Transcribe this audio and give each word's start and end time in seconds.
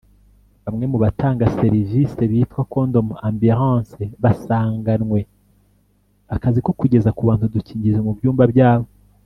Bamwe 0.65 0.85
mu 0.91 0.97
batanga 1.03 1.51
serivisi 1.59 2.21
bitwa 2.31 2.61
“condom 2.73 3.07
ambulances” 3.27 4.11
basanganwe 4.23 5.19
akazi 6.35 6.59
ko 6.65 6.71
kugeza 6.79 7.09
ku 7.17 7.21
bantu 7.27 7.43
udukingirizo 7.45 8.01
mu 8.07 8.13
byumba 8.19 8.45
byabo 8.53 8.87